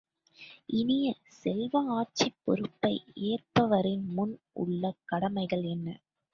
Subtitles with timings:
[0.73, 1.07] இனிய
[1.35, 2.93] செல்வ, ஆட்சிப் பொறுப்பை
[3.29, 5.87] ஏற்பவரின் முன் உள்ள கடமைகள் என்ன?